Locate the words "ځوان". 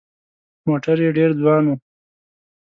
1.41-1.63